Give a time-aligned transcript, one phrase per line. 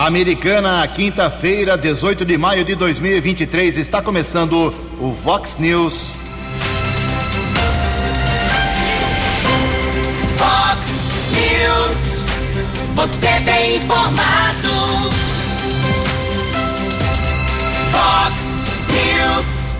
[0.00, 6.16] Americana, quinta-feira, 18 de maio de 2023, está começando o Vox News.
[10.38, 10.86] Vox
[11.32, 12.24] News,
[12.94, 14.70] você tem informado.
[17.92, 19.74] Vox News.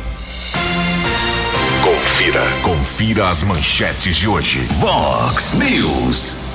[1.82, 4.58] Confira, confira as manchetes de hoje.
[4.78, 6.49] Vox News.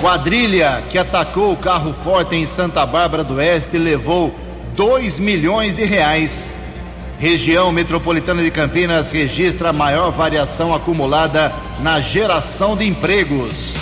[0.00, 4.34] Quadrilha que atacou o carro forte em Santa Bárbara do Oeste levou
[4.74, 6.54] 2 milhões de reais.
[7.18, 13.74] Região metropolitana de Campinas registra a maior variação acumulada na geração de empregos.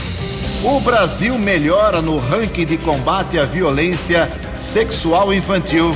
[0.64, 5.94] O Brasil melhora no ranking de combate à violência sexual infantil.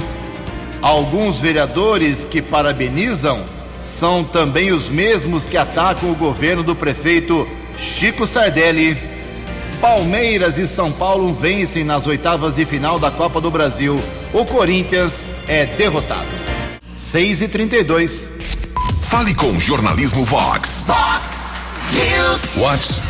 [0.81, 3.43] Alguns vereadores que parabenizam
[3.81, 7.45] são também os mesmos que atacam o governo do prefeito
[7.77, 9.12] Chico Sardelli.
[9.83, 14.01] Palmeiras e São Paulo vencem nas oitavas de final da Copa do Brasil.
[14.33, 16.29] O Corinthians é derrotado.
[16.95, 18.31] 6 e 32
[19.03, 20.85] Fale com o Jornalismo Vox.
[20.87, 21.51] Vox
[21.95, 22.55] News.
[22.55, 23.03] Vox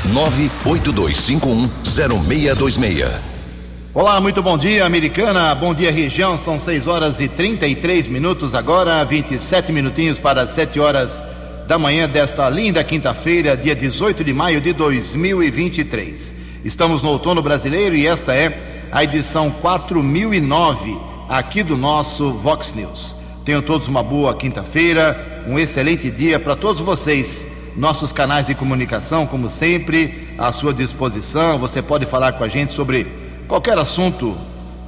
[0.64, 3.06] 982510626.
[3.92, 5.54] Olá, muito bom dia, Americana.
[5.54, 6.38] Bom dia, região.
[6.38, 11.22] São 6 horas e 33 minutos agora, 27 minutinhos para 7 horas
[11.68, 16.40] da manhã desta linda quinta-feira, dia 18 de maio de 2023.
[16.64, 20.96] Estamos no outono brasileiro e esta é a edição 4009
[21.28, 23.16] aqui do nosso Vox News.
[23.44, 27.48] Tenham todos uma boa quinta-feira, um excelente dia para todos vocês.
[27.76, 31.58] Nossos canais de comunicação, como sempre, à sua disposição.
[31.58, 33.08] Você pode falar com a gente sobre
[33.48, 34.38] qualquer assunto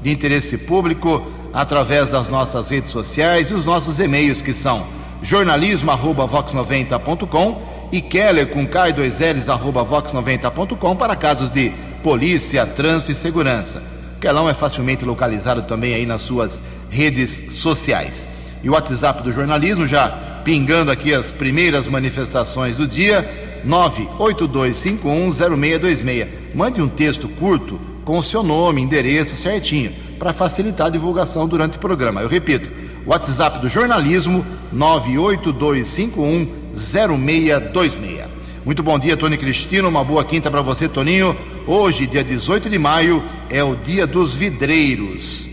[0.00, 4.86] de interesse público através das nossas redes sociais e os nossos e-mails que são
[5.20, 11.70] jornalismo@vox90.com e Keller com K2Ls arroba vox90.com para casos de
[12.02, 13.80] polícia, trânsito e segurança.
[14.20, 18.28] Kelão é facilmente localizado também aí nas suas redes sociais.
[18.64, 20.08] E o WhatsApp do jornalismo já
[20.42, 26.26] pingando aqui as primeiras manifestações do dia, 982510626.
[26.52, 31.76] Mande um texto curto com o seu nome, endereço certinho, para facilitar a divulgação durante
[31.76, 32.22] o programa.
[32.22, 32.72] Eu repito,
[33.06, 38.24] WhatsApp do jornalismo 98251 0626.
[38.64, 39.88] Muito bom dia, Tony Cristino.
[39.88, 41.36] Uma boa quinta para você, Toninho.
[41.66, 45.48] Hoje, dia 18 de maio, é o dia dos vidreiros.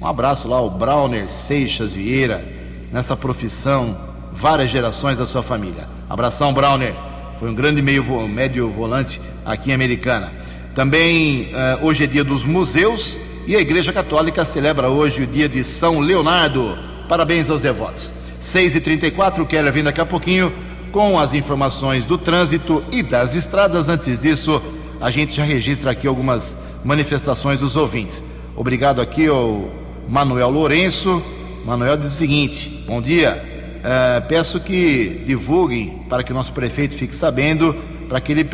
[0.00, 2.44] Um abraço lá ao Browner Seixas Vieira,
[2.92, 3.96] nessa profissão,
[4.32, 5.86] várias gerações da sua família.
[6.08, 6.94] Abração, Browner.
[7.38, 10.32] Foi um grande meio médio volante aqui em Americana.
[10.74, 15.48] Também uh, hoje é dia dos museus e a Igreja Católica celebra hoje o dia
[15.48, 16.78] de São Leonardo.
[17.08, 18.10] Parabéns aos devotos.
[18.40, 20.52] 6h34, o Keller vem daqui a pouquinho
[20.94, 23.88] com as informações do trânsito e das estradas.
[23.88, 24.62] Antes disso,
[25.00, 28.22] a gente já registra aqui algumas manifestações dos ouvintes.
[28.54, 29.70] Obrigado aqui ao
[30.08, 31.20] Manuel Lourenço.
[31.66, 33.42] Manuel diz o seguinte: bom dia.
[33.82, 37.74] É, peço que divulguem para que o nosso prefeito fique sabendo,
[38.08, 38.48] para que ele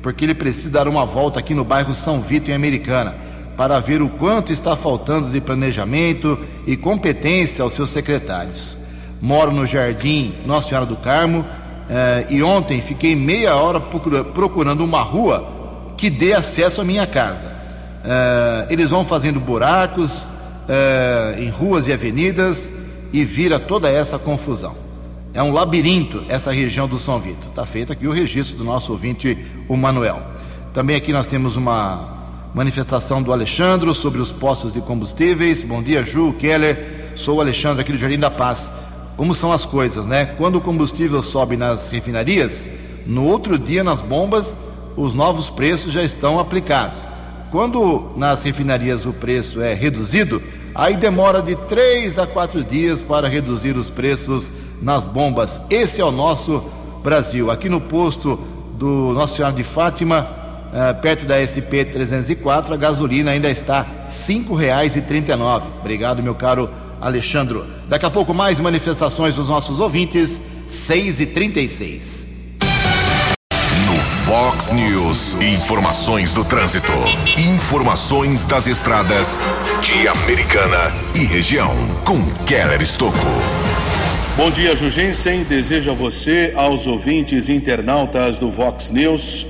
[0.00, 3.16] porque ele precisa dar uma volta aqui no bairro São Vito, em Americana,
[3.56, 8.84] para ver o quanto está faltando de planejamento e competência aos seus secretários
[9.24, 11.46] moro no Jardim Nossa Senhora do Carmo
[11.88, 15.46] eh, e ontem fiquei meia hora procurando uma rua
[15.96, 17.52] que dê acesso à minha casa.
[18.04, 20.28] Eh, eles vão fazendo buracos
[20.68, 22.72] eh, em ruas e avenidas
[23.12, 24.74] e vira toda essa confusão.
[25.32, 27.48] É um labirinto essa região do São Vito.
[27.48, 29.36] Está feito aqui o registro do nosso ouvinte,
[29.68, 30.22] o Manuel.
[30.72, 32.14] Também aqui nós temos uma
[32.54, 35.62] manifestação do Alexandre sobre os postos de combustíveis.
[35.62, 37.12] Bom dia, Ju, Keller.
[37.14, 38.72] Sou o Alexandre aqui do Jardim da Paz
[39.16, 40.26] como são as coisas, né?
[40.36, 42.68] Quando o combustível sobe nas refinarias,
[43.06, 44.56] no outro dia nas bombas
[44.96, 47.06] os novos preços já estão aplicados.
[47.50, 50.42] Quando nas refinarias o preço é reduzido,
[50.74, 54.50] aí demora de três a quatro dias para reduzir os preços
[54.82, 55.60] nas bombas.
[55.70, 56.64] Esse é o nosso
[57.02, 57.50] Brasil.
[57.50, 58.40] Aqui no posto
[58.76, 60.26] do Nossa Senhora de Fátima,
[60.72, 65.68] eh, perto da SP 304, a gasolina ainda está R$ 5,39.
[65.80, 66.68] Obrigado, meu caro
[67.00, 67.62] Alexandre.
[67.88, 72.28] Daqui a pouco mais manifestações dos nossos ouvintes, 6 e 36
[73.86, 76.92] No Fox News, informações do trânsito,
[77.38, 79.38] informações das estradas
[79.80, 81.70] de Americana e região,
[82.04, 83.18] com Keller Estocco.
[84.36, 85.44] Bom dia, Jugensen.
[85.44, 89.46] Desejo a você, aos ouvintes internautas do Vox News,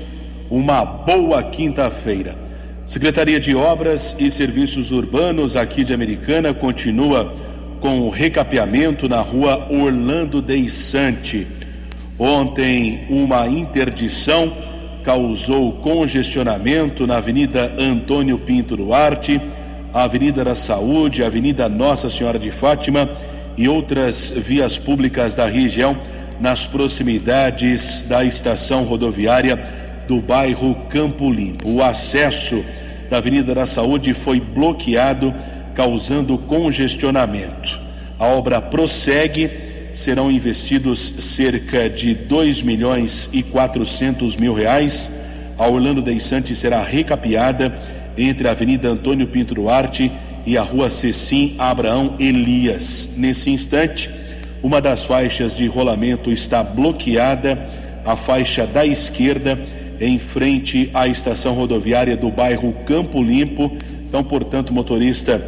[0.47, 2.44] uma boa quinta-feira.
[2.85, 7.33] Secretaria de Obras e Serviços Urbanos aqui de Americana continua
[7.79, 11.47] com o recapeamento na rua Orlando Deissante.
[12.17, 14.53] Ontem, uma interdição
[15.03, 19.41] causou congestionamento na Avenida Antônio Pinto Duarte,
[19.91, 23.09] Avenida da Saúde, Avenida Nossa Senhora de Fátima
[23.57, 25.97] e outras vias públicas da região
[26.39, 31.69] nas proximidades da estação rodoviária do bairro Campo Limpo.
[31.69, 32.63] O acesso
[33.09, 35.33] da Avenida da Saúde foi bloqueado,
[35.73, 37.79] causando congestionamento.
[38.17, 39.49] A obra prossegue,
[39.95, 45.11] serão investidos cerca de 2 milhões e 400 mil reais.
[45.57, 47.73] A Orlando Deissante será recapeada
[48.17, 50.11] entre a Avenida Antônio Pinto Duarte
[50.45, 53.11] e a Rua Cecim Abraão Elias.
[53.15, 54.09] Nesse instante,
[54.61, 57.57] uma das faixas de rolamento está bloqueada,
[58.05, 59.57] a faixa da esquerda,
[59.99, 63.71] em frente à estação rodoviária do bairro Campo Limpo.
[64.07, 65.41] Então, portanto, o motorista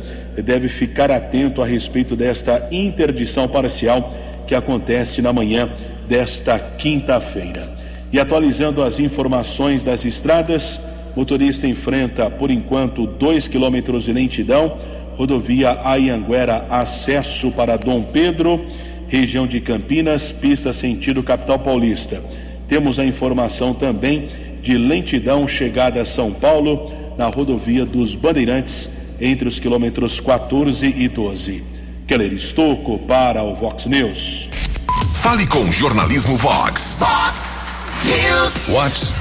[0.44, 4.14] deve ficar atento a respeito desta interdição parcial
[4.46, 5.70] que acontece na manhã
[6.08, 7.76] desta quinta-feira.
[8.12, 10.80] E atualizando as informações das estradas,
[11.16, 14.78] motorista enfrenta, por enquanto, dois quilômetros de lentidão,
[15.16, 18.64] rodovia Ayanguera, acesso para Dom Pedro
[19.08, 22.22] região de Campinas, pista sentido capital paulista.
[22.68, 24.28] Temos a informação também
[24.62, 31.08] de lentidão chegada a São Paulo na rodovia dos Bandeirantes entre os quilômetros 14 e
[31.08, 31.64] 12.
[32.06, 34.50] Keller Estocco para o Vox News.
[35.14, 36.98] Fale com Jornalismo Vox.
[37.00, 37.64] Vox
[38.04, 38.68] News.
[38.68, 39.14] Vox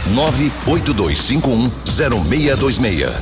[0.67, 3.13] 982510626.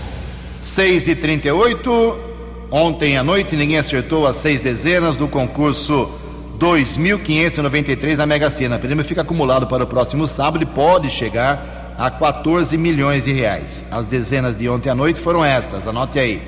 [0.61, 2.35] 6 e 38
[2.77, 6.11] Ontem à noite ninguém acertou as seis dezenas do concurso
[6.59, 8.77] 2.593 na Mega Sena.
[8.77, 13.33] O prêmio fica acumulado para o próximo sábado e pode chegar a 14 milhões de
[13.33, 13.85] reais.
[13.91, 16.43] As dezenas de ontem à noite foram estas, anote aí: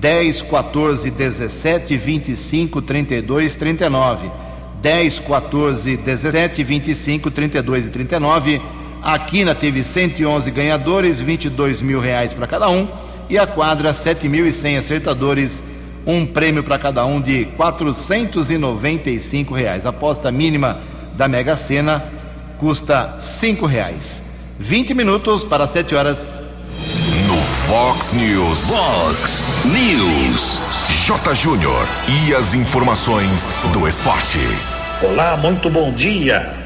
[0.00, 4.30] 10, 14, 17, 25, 32, 39.
[4.80, 8.60] 10, 14, 17, 25, 32 e 39.
[9.00, 12.88] A Quina teve 111 ganhadores, 22 mil reais para cada um.
[13.30, 15.62] E a quadra, 7.100 acertadores,
[16.06, 19.86] um prêmio para cada um de 495 reais.
[19.86, 20.80] A aposta mínima
[21.14, 22.04] da Mega Sena
[22.58, 24.24] custa cinco reais.
[24.58, 26.40] 20 minutos para 7 horas.
[27.26, 28.70] No Fox News.
[28.70, 30.60] Fox News.
[31.06, 31.34] J.
[31.34, 31.88] Júnior.
[32.08, 34.38] E as informações do esporte.
[35.02, 36.61] Olá, muito bom dia.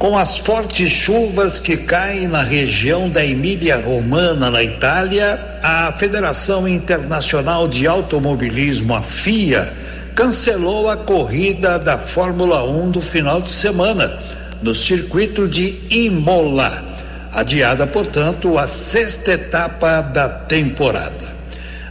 [0.00, 7.68] Com as fortes chuvas que caem na região da Emília-Romana, na Itália, a Federação Internacional
[7.68, 9.70] de Automobilismo, a FIA,
[10.14, 14.18] cancelou a corrida da Fórmula 1 do final de semana,
[14.62, 16.82] no circuito de Imola,
[17.30, 21.36] adiada, portanto, a sexta etapa da temporada.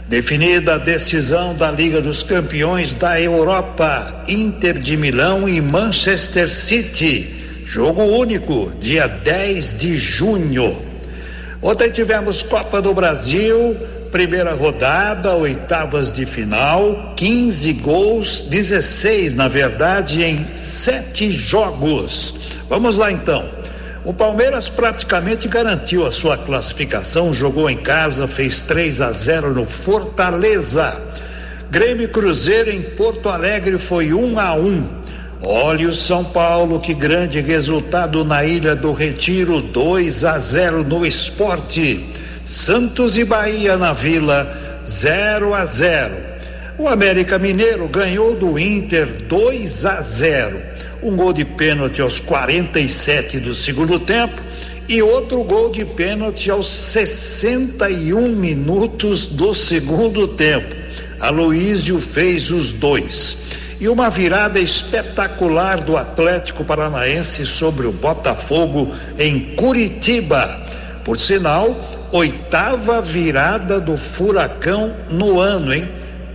[0.08, 7.38] Definida a decisão da Liga dos Campeões da Europa, Inter de Milão e Manchester City
[7.72, 10.82] Jogo único, dia 10 de junho.
[11.62, 13.76] Ontem tivemos Copa do Brasil,
[14.10, 22.34] primeira rodada, oitavas de final, 15 gols, 16 na verdade, em sete jogos.
[22.68, 23.48] Vamos lá então.
[24.04, 29.64] O Palmeiras praticamente garantiu a sua classificação, jogou em casa, fez 3 a 0 no
[29.64, 31.00] Fortaleza.
[31.70, 34.99] Grêmio Cruzeiro em Porto Alegre foi 1 a 1.
[35.42, 41.04] Olha o São Paulo, que grande resultado na Ilha do Retiro, 2 a 0 no
[41.06, 42.04] esporte.
[42.44, 46.14] Santos e Bahia na Vila, 0 a 0.
[46.78, 50.60] O América Mineiro ganhou do Inter 2 a 0.
[51.02, 54.42] Um gol de pênalti aos 47 do segundo tempo
[54.86, 60.76] e outro gol de pênalti aos 61 minutos do segundo tempo.
[61.18, 63.49] Aloísio fez os dois
[63.80, 70.60] e uma virada espetacular do Atlético Paranaense sobre o Botafogo em Curitiba.
[71.02, 71.74] Por sinal,
[72.12, 75.88] oitava virada do Furacão no ano, hein?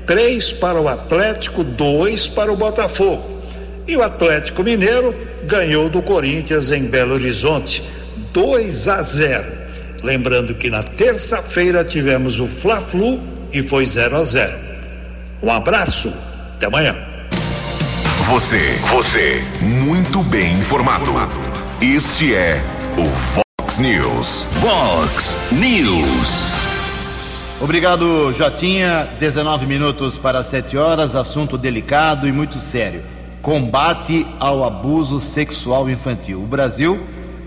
[0.08, 3.44] Três para o Atlético, dois para o Botafogo.
[3.88, 7.84] E o Atlético Mineiro ganhou do Corinthians em Belo Horizonte,
[8.34, 9.46] 2 a 0.
[10.04, 13.20] Lembrando que na terça-feira tivemos o Fla-Flu
[13.54, 14.54] e foi 0 a 0.
[15.44, 16.12] Um abraço,
[16.56, 17.05] até amanhã.
[18.28, 18.58] Você,
[18.90, 21.06] você, muito bem informado.
[21.80, 22.60] Este é
[22.98, 24.48] o Fox News.
[24.60, 26.48] Fox News.
[27.62, 29.08] Obrigado, Jotinha.
[29.20, 31.14] 19 minutos para 7 horas.
[31.14, 33.04] Assunto delicado e muito sério:
[33.44, 36.42] combate ao abuso sexual infantil.
[36.42, 37.00] O Brasil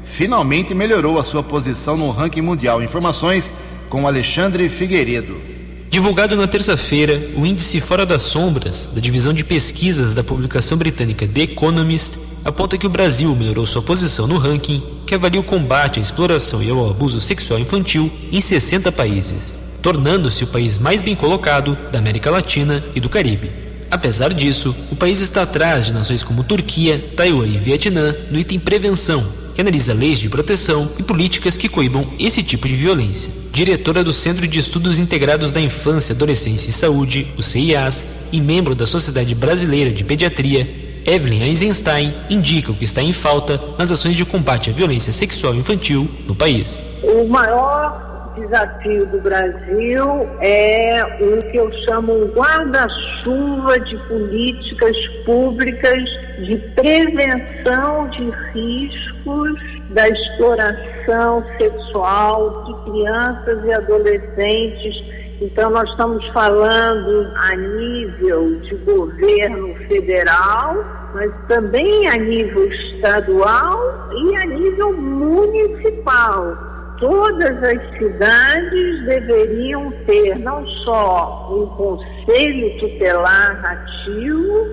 [0.04, 2.80] finalmente melhorou a sua posição no ranking mundial.
[2.80, 3.52] Informações
[3.88, 5.57] com Alexandre Figueiredo.
[5.90, 11.26] Divulgado na terça-feira, o índice Fora das Sombras, da divisão de pesquisas da publicação britânica
[11.26, 15.99] The Economist, aponta que o Brasil melhorou sua posição no ranking, que avalia o combate
[15.99, 19.66] à exploração e ao abuso sexual infantil em 60 países.
[19.80, 23.50] tornando-se o país mais bem colocado da América Latina e do Caribe.
[23.88, 28.59] Apesar disso, o país está atrás de nações como Turquia, Taiwan e Vietnã no item
[28.59, 33.38] prevenção, que analisa leis de proteção e políticas que coibam esse tipo de violência.
[33.52, 38.75] Diretora do Centro de Estudos Integrados da Infância, Adolescência e Saúde, o CIAS, e membro
[38.75, 40.69] da Sociedade Brasileira de Pediatria,
[41.07, 45.55] Evelyn Eisenstein indica o que está em falta nas ações de combate à violência sexual
[45.55, 46.87] infantil no país.
[47.02, 56.05] O maior desafio do Brasil é o que eu chamo guarda-chuva de políticas públicas
[56.47, 65.18] de prevenção de riscos da exploração sexual de crianças e adolescentes.
[65.40, 74.37] Então, nós estamos falando a nível de governo federal, mas também a nível estadual e
[74.37, 76.68] a nível municipal
[77.00, 84.66] todas as cidades deveriam ter não só um conselho tutelar ativo,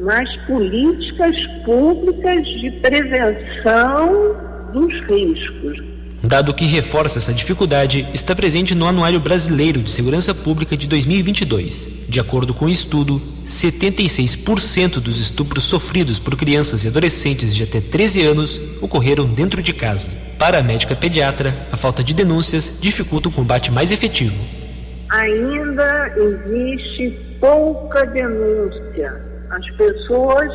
[0.00, 5.90] mas políticas públicas de prevenção dos riscos.
[6.22, 12.06] Dado que reforça essa dificuldade, está presente no Anuário Brasileiro de Segurança Pública de 2022.
[12.08, 17.80] De acordo com o estudo, 76% dos estupros sofridos por crianças e adolescentes de até
[17.80, 20.10] 13 anos ocorreram dentro de casa.
[20.38, 24.36] Para a médica pediatra, a falta de denúncias dificulta o combate mais efetivo.
[25.08, 29.20] Ainda existe pouca denúncia.
[29.50, 30.50] As pessoas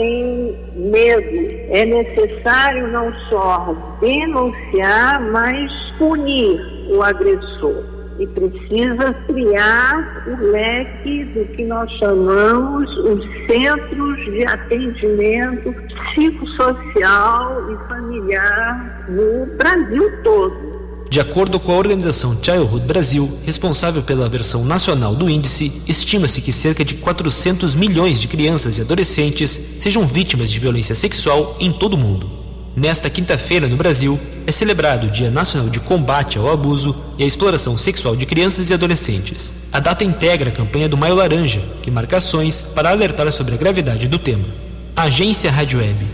[0.00, 1.54] tem medo.
[1.68, 6.58] É necessário não só denunciar, mas punir
[6.90, 7.84] o agressor.
[8.18, 15.74] E precisa criar o leque do que nós chamamos os centros de atendimento
[16.14, 20.69] psicossocial e familiar no Brasil todo.
[21.10, 26.52] De acordo com a organização Childhood Brasil, responsável pela versão nacional do índice, estima-se que
[26.52, 31.94] cerca de 400 milhões de crianças e adolescentes sejam vítimas de violência sexual em todo
[31.94, 32.30] o mundo.
[32.76, 37.26] Nesta quinta-feira, no Brasil, é celebrado o Dia Nacional de Combate ao Abuso e à
[37.26, 39.52] Exploração Sexual de Crianças e Adolescentes.
[39.72, 43.58] A data integra a campanha do Maio Laranja, que marca ações para alertar sobre a
[43.58, 44.46] gravidade do tema.
[44.94, 46.06] Agência Rádio Web.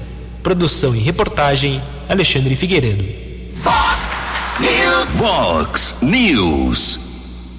[0.43, 3.05] Produção e reportagem, Alexandre Figueiredo.
[3.51, 4.16] Fox!
[4.59, 5.09] News.
[5.19, 7.01] Fox News.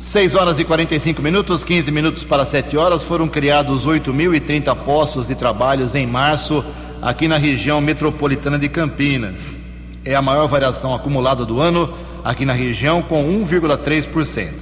[0.01, 5.36] 6 horas e 45 minutos, 15 minutos para 7 horas, foram criados 8.030 postos de
[5.36, 6.66] trabalhos em março
[7.00, 9.62] aqui na região metropolitana de Campinas.
[10.04, 14.54] É a maior variação acumulada do ano aqui na região, com 1,3%.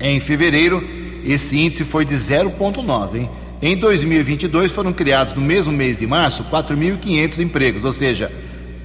[0.00, 0.86] Em fevereiro,
[1.24, 3.14] esse índice foi de 0,9%.
[3.14, 3.30] Hein?
[3.62, 8.30] Em 2022, foram criados no mesmo mês de março 4.500 empregos, ou seja,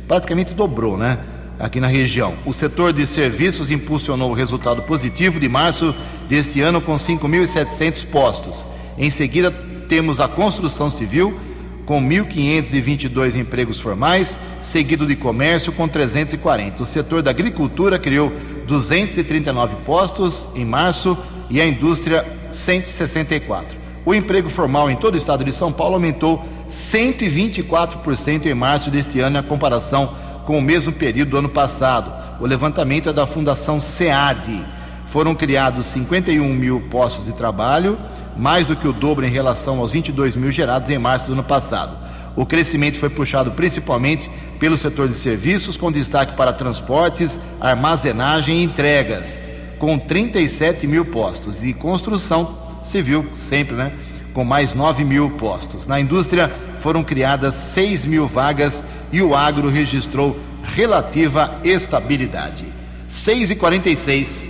[0.07, 1.17] praticamente dobrou, né?
[1.59, 2.33] Aqui na região.
[2.45, 5.93] O setor de serviços impulsionou o resultado positivo de março
[6.27, 8.67] deste ano com 5.700 postos.
[8.97, 9.51] Em seguida,
[9.89, 11.37] temos a construção civil
[11.85, 16.83] com 1.522 empregos formais, seguido de comércio com 340.
[16.83, 18.31] O setor da agricultura criou
[18.67, 21.17] 239 postos em março
[21.49, 23.75] e a indústria 164.
[24.05, 29.19] O emprego formal em todo o estado de São Paulo aumentou 124% em março deste
[29.19, 30.13] ano, na comparação
[30.49, 32.11] com o mesmo período do ano passado.
[32.39, 34.65] O levantamento é da Fundação SEAD.
[35.05, 37.99] Foram criados 51 mil postos de trabalho,
[38.35, 41.43] mais do que o dobro em relação aos 22 mil gerados em março do ano
[41.43, 41.95] passado.
[42.35, 44.27] O crescimento foi puxado principalmente
[44.59, 49.39] pelo setor de serviços, com destaque para transportes, armazenagem e entregas,
[49.77, 53.91] com 37 mil postos, e construção civil, sempre, né?
[54.33, 55.85] Com mais 9 mil postos.
[55.85, 62.65] Na indústria foram criadas 6 mil vagas e o agro registrou relativa estabilidade.
[63.07, 64.49] 6 e 46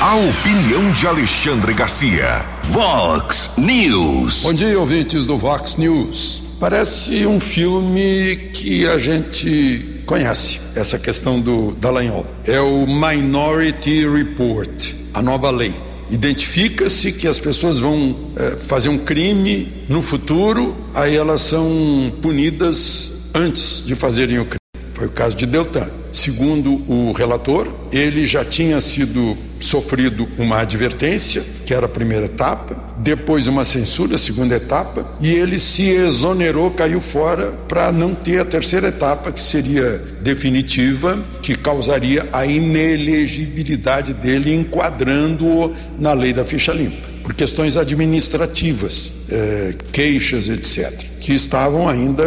[0.00, 2.44] A opinião de Alexandre Garcia.
[2.64, 4.42] Vox News.
[4.42, 6.42] Bom dia, ouvintes do Vox News.
[6.60, 12.26] Parece um filme que a gente conhece, essa questão do Dallagnol.
[12.44, 15.74] É o Minority Report, a nova lei
[16.10, 23.30] identifica-se que as pessoas vão é, fazer um crime no futuro, aí elas são punidas
[23.34, 24.58] antes de fazerem o crime.
[24.94, 26.03] Foi o caso de Deltan.
[26.14, 32.76] Segundo o relator, ele já tinha sido sofrido uma advertência, que era a primeira etapa,
[32.98, 38.38] depois uma censura, a segunda etapa, e ele se exonerou, caiu fora para não ter
[38.38, 46.44] a terceira etapa, que seria definitiva, que causaria a inelegibilidade dele, enquadrando-o na lei da
[46.44, 52.24] ficha limpa, por questões administrativas, eh, queixas, etc., que estavam ainda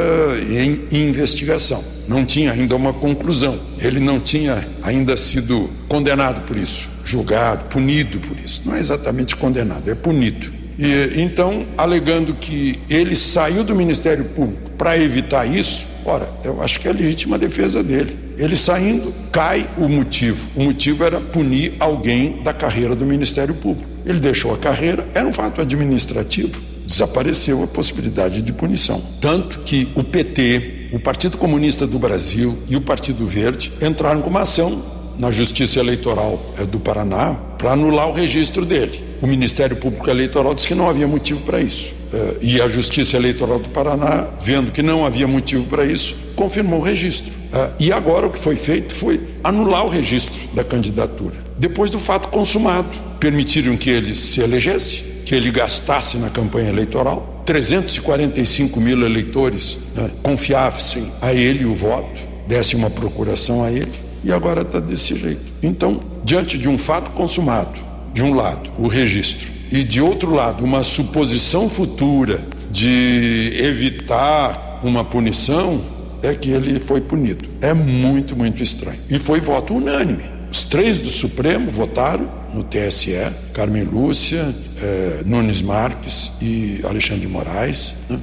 [0.52, 1.97] em investigação.
[2.08, 3.60] Não tinha ainda uma conclusão.
[3.80, 8.64] Ele não tinha ainda sido condenado por isso, julgado, punido por isso.
[8.66, 10.58] Não é exatamente condenado, é punido.
[10.78, 16.80] E, então, alegando que ele saiu do Ministério Público para evitar isso, ora, eu acho
[16.80, 18.18] que é a legítima defesa dele.
[18.38, 20.48] Ele saindo, cai o motivo.
[20.56, 23.90] O motivo era punir alguém da carreira do Ministério Público.
[24.06, 29.04] Ele deixou a carreira, era um fato administrativo, desapareceu a possibilidade de punição.
[29.20, 34.30] Tanto que o PT, o Partido Comunista do Brasil e o Partido Verde entraram com
[34.30, 34.82] uma ação
[35.20, 39.04] na Justiça Eleitoral eh, do Paraná para anular o registro dele.
[39.22, 41.96] O Ministério Público Eleitoral disse que não havia motivo para isso.
[42.14, 46.80] Eh, e a Justiça Eleitoral do Paraná, vendo que não havia motivo para isso, confirmou
[46.80, 47.34] o registro.
[47.52, 51.36] Eh, e agora o que foi feito foi anular o registro da candidatura.
[51.58, 52.88] Depois do fato consumado,
[53.20, 57.37] permitiram que ele se elegesse, que ele gastasse na campanha eleitoral.
[57.48, 64.34] 345 mil eleitores né, confiassem a ele o voto, desse uma procuração a ele e
[64.34, 65.42] agora está desse jeito.
[65.64, 67.80] Então, diante de um fato consumado,
[68.14, 75.06] de um lado, o registro, e de outro lado, uma suposição futura de evitar uma
[75.06, 75.82] punição,
[76.22, 77.48] é que ele foi punido.
[77.62, 79.00] É muito, muito estranho.
[79.10, 80.24] E foi voto unânime.
[80.52, 83.16] Os três do Supremo votaram no TSE,
[83.54, 88.20] Carmen Lúcia, eh, Nunes Marques e Alexandre de Moraes, né?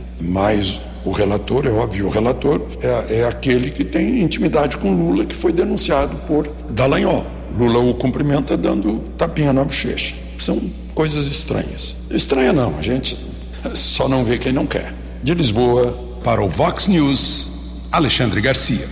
[1.04, 5.34] o relator, é óbvio, o relator é, é aquele que tem intimidade com Lula, que
[5.34, 7.26] foi denunciado por Dallagnol.
[7.58, 10.16] Lula o cumprimenta dando tapinha na bochecha.
[10.38, 10.60] São
[10.94, 11.96] coisas estranhas.
[12.10, 13.16] Estranha não, a gente
[13.74, 14.94] só não vê quem não quer.
[15.22, 15.92] De Lisboa,
[16.24, 18.88] para o Vox News, Alexandre Garcia.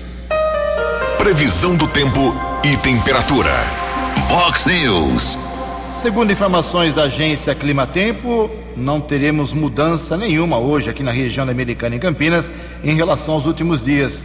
[1.18, 3.81] Previsão do tempo e temperatura.
[4.32, 5.38] Vox News.
[5.94, 11.96] Segundo informações da agência Climatempo, não teremos mudança nenhuma hoje aqui na região da Americana
[11.96, 12.50] em Campinas
[12.82, 14.24] em relação aos últimos dias.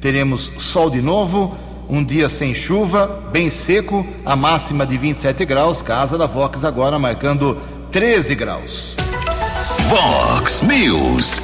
[0.00, 1.56] Teremos sol de novo,
[1.88, 6.98] um dia sem chuva, bem seco, a máxima de 27 graus, casa da Vox agora
[6.98, 7.56] marcando
[7.92, 8.96] 13 graus.
[9.88, 11.40] Vox News.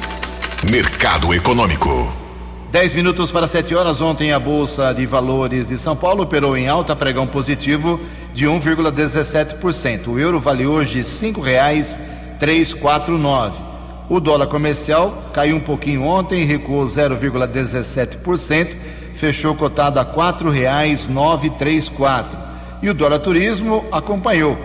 [0.69, 2.26] Mercado Econômico.
[2.71, 4.01] 10 minutos para 7 horas.
[4.01, 7.97] Ontem a Bolsa de Valores de São Paulo operou em alta, pregão positivo
[8.33, 10.07] de 1,17%.
[10.07, 13.61] O euro vale hoje R$ 5,349.
[14.09, 18.75] O dólar comercial caiu um pouquinho ontem, recuou 0,17%,
[19.15, 22.37] fechou cotado a R$ 4,934.
[22.81, 24.57] E o dólar turismo acompanhou,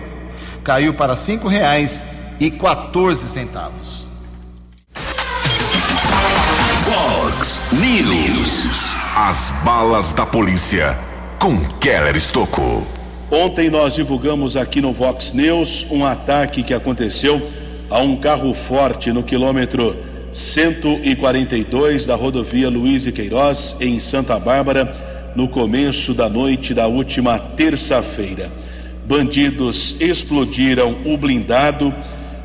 [0.63, 4.12] caiu para R$ 5,14.
[8.01, 8.95] News.
[9.15, 10.97] As balas da polícia
[11.39, 12.87] com Keller Estocco.
[13.29, 17.39] Ontem nós divulgamos aqui no Vox News um ataque que aconteceu
[17.91, 19.95] a um carro forte no quilômetro
[20.31, 27.37] 142 da rodovia Luiz e Queiroz, em Santa Bárbara, no começo da noite da última
[27.37, 28.51] terça-feira.
[29.05, 31.93] Bandidos explodiram o blindado,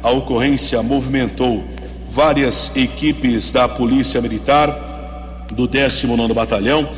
[0.03, 1.65] a ocorrência movimentou
[2.11, 4.88] várias equipes da Polícia Militar,
[5.53, 6.89] do 19 Batalhão,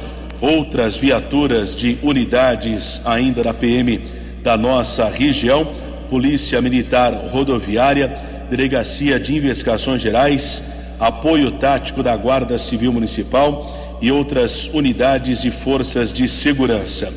[0.40, 4.00] outras viaturas de unidades ainda da PM
[4.42, 5.66] da nossa região,
[6.08, 8.08] Polícia Militar Rodoviária,
[8.48, 10.62] Delegacia de Investigações Gerais,
[10.98, 17.12] apoio tático da Guarda Civil Municipal e outras unidades e forças de segurança.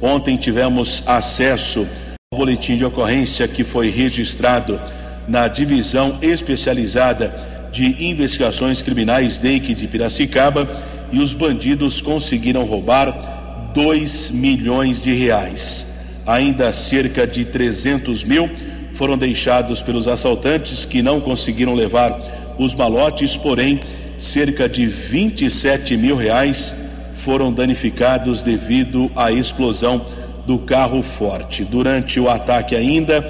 [0.00, 1.86] Ontem tivemos acesso
[2.32, 4.80] ao boletim de ocorrência que foi registrado
[5.26, 10.68] na Divisão Especializada de Investigações Criminais DEIC de Piracicaba
[11.12, 15.86] e os bandidos conseguiram roubar 2 milhões de reais.
[16.26, 18.50] Ainda cerca de 300 mil
[18.92, 23.80] foram deixados pelos assaltantes que não conseguiram levar os malotes, porém,
[24.16, 26.74] cerca de 27 mil reais
[27.14, 30.04] foram danificados devido à explosão
[30.46, 31.64] do carro forte.
[31.64, 33.20] Durante o ataque, ainda,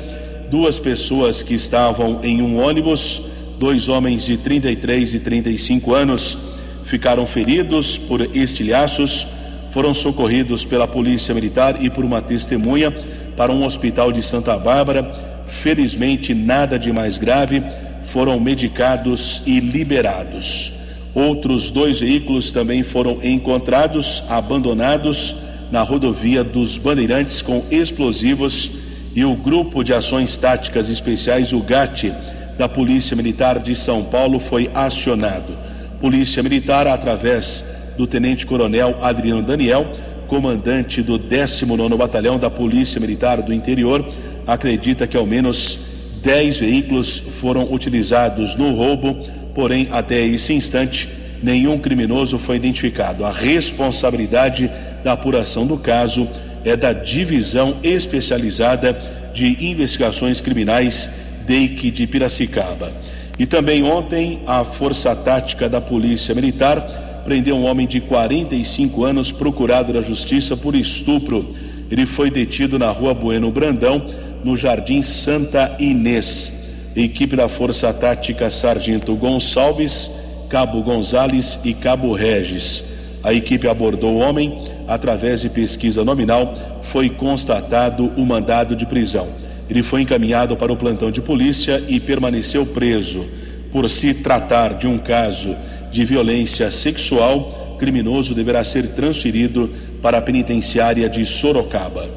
[0.50, 3.22] duas pessoas que estavam em um ônibus,
[3.58, 6.38] dois homens de 33 e 35 anos,
[6.84, 9.26] ficaram feridos por estilhaços,
[9.70, 12.90] foram socorridos pela Polícia Militar e por uma testemunha
[13.36, 15.04] para um hospital de Santa Bárbara.
[15.46, 17.62] Felizmente, nada de mais grave,
[18.04, 20.72] foram medicados e liberados.
[21.14, 25.34] Outros dois veículos também foram encontrados abandonados
[25.70, 28.70] na rodovia dos Bandeirantes com explosivos
[29.14, 32.14] e o Grupo de Ações Táticas Especiais, o GAT,
[32.58, 35.56] da Polícia Militar de São Paulo, foi acionado.
[36.00, 37.64] Polícia Militar, através
[37.96, 39.86] do Tenente Coronel Adriano Daniel,
[40.26, 44.06] comandante do 19 Batalhão da Polícia Militar do Interior,
[44.46, 45.78] acredita que ao menos
[46.22, 49.16] 10 veículos foram utilizados no roubo,
[49.54, 51.08] porém, até esse instante,
[51.42, 53.24] nenhum criminoso foi identificado.
[53.24, 54.70] A responsabilidade
[55.04, 56.28] da apuração do caso
[56.64, 59.00] é da Divisão Especializada
[59.32, 61.08] de Investigações Criminais
[61.48, 62.92] DEIC de Piracicaba.
[63.38, 69.32] E também ontem, a Força Tática da Polícia Militar prendeu um homem de 45 anos
[69.32, 71.54] procurado da Justiça por estupro.
[71.90, 74.06] Ele foi detido na rua Bueno Brandão,
[74.44, 76.52] no Jardim Santa Inês.
[76.94, 80.10] Equipe da Força Tática Sargento Gonçalves,
[80.50, 82.84] Cabo Gonzales e Cabo Regis.
[83.22, 84.58] A equipe abordou o homem.
[84.86, 89.47] Através de pesquisa nominal, foi constatado o mandado de prisão.
[89.68, 93.26] Ele foi encaminhado para o plantão de polícia e permaneceu preso.
[93.70, 95.54] Por se tratar de um caso
[95.90, 99.70] de violência sexual, criminoso deverá ser transferido
[100.02, 102.08] para a penitenciária de Sorocaba.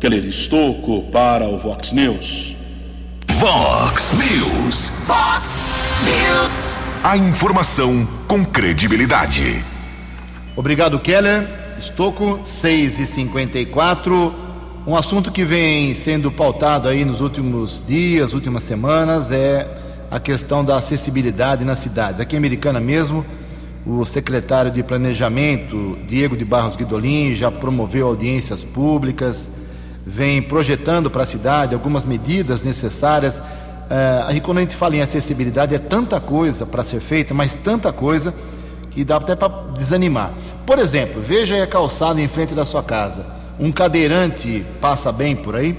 [0.00, 2.56] Keller Estocco para o Vox News.
[3.38, 4.88] Vox News.
[5.04, 5.70] Fox
[6.04, 6.76] News.
[7.04, 9.62] A informação com credibilidade.
[10.56, 11.46] Obrigado, Keller.
[11.78, 14.45] Estocco, 6 e 54
[14.86, 19.66] Um assunto que vem sendo pautado aí nos últimos dias, últimas semanas, é
[20.08, 22.20] a questão da acessibilidade nas cidades.
[22.20, 23.26] Aqui em Americana mesmo,
[23.84, 29.50] o secretário de Planejamento, Diego de Barros Guidolin, já promoveu audiências públicas,
[30.06, 33.42] vem projetando para a cidade algumas medidas necessárias.
[33.90, 37.54] É, aí quando a gente fala em acessibilidade, é tanta coisa para ser feita, mas
[37.54, 38.32] tanta coisa
[38.92, 40.30] que dá até para desanimar.
[40.64, 43.35] Por exemplo, veja a calçada em frente da sua casa.
[43.58, 45.76] Um cadeirante passa bem por aí?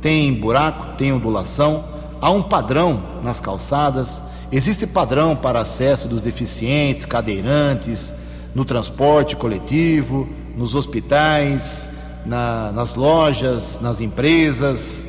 [0.00, 1.84] Tem buraco, tem ondulação,
[2.20, 8.14] há um padrão nas calçadas, existe padrão para acesso dos deficientes, cadeirantes,
[8.54, 11.90] no transporte coletivo, nos hospitais,
[12.24, 15.06] na, nas lojas, nas empresas.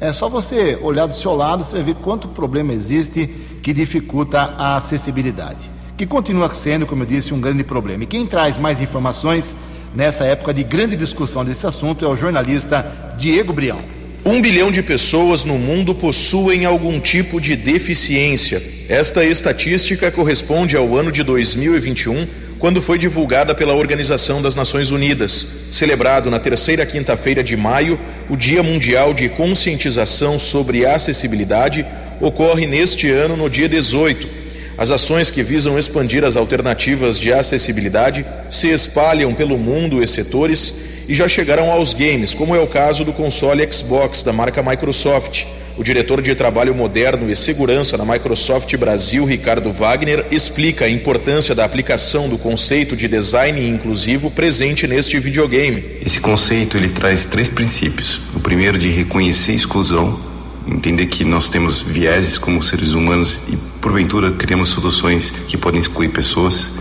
[0.00, 3.26] É só você olhar do seu lado, você vai ver quanto problema existe
[3.62, 8.04] que dificulta a acessibilidade, que continua sendo, como eu disse, um grande problema.
[8.04, 9.56] E quem traz mais informações
[9.94, 13.78] nessa época de grande discussão desse assunto é o jornalista Diego Brião.
[14.24, 18.62] Um bilhão de pessoas no mundo possuem algum tipo de deficiência.
[18.88, 22.26] Esta estatística corresponde ao ano de 2021,
[22.58, 25.68] quando foi divulgada pela Organização das Nações Unidas.
[25.70, 27.98] Celebrado na terceira quinta-feira de maio,
[28.28, 31.86] o Dia Mundial de Conscientização sobre Acessibilidade
[32.20, 34.37] ocorre neste ano no dia 18.
[34.78, 40.80] As ações que visam expandir as alternativas de acessibilidade se espalham pelo mundo e setores
[41.08, 45.46] e já chegaram aos games, como é o caso do console Xbox da marca Microsoft.
[45.76, 51.56] O diretor de Trabalho Moderno e Segurança na Microsoft Brasil, Ricardo Wagner, explica a importância
[51.56, 55.82] da aplicação do conceito de design inclusivo presente neste videogame.
[56.06, 58.20] Esse conceito ele traz três princípios.
[58.32, 60.20] O primeiro de reconhecer exclusão,
[60.68, 66.10] entender que nós temos vieses como seres humanos e porventura criamos soluções que podem excluir
[66.10, 66.72] pessoas.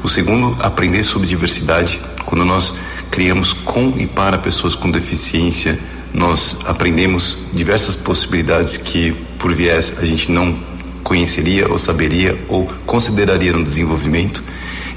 [0.00, 2.74] O segundo, aprender sobre diversidade, quando nós
[3.10, 5.76] criamos com e para pessoas com deficiência,
[6.14, 10.56] nós aprendemos diversas possibilidades que, por viés, a gente não
[11.02, 14.40] conheceria ou saberia ou consideraria no desenvolvimento.